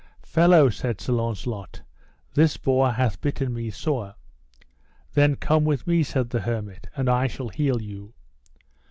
Fellow, 0.23 0.69
said 0.69 0.99
Sir 0.99 1.13
Launcelot, 1.13 1.83
this 2.33 2.57
boar 2.57 2.93
hath 2.93 3.21
bitten 3.21 3.53
me 3.53 3.69
sore. 3.69 4.15
Then 5.13 5.35
come 5.35 5.63
with 5.63 5.85
me, 5.85 6.01
said 6.01 6.31
the 6.31 6.39
hermit, 6.41 6.89
and 6.95 7.07
I 7.07 7.27
shall 7.27 7.49
heal 7.49 7.79
you. 7.83 8.15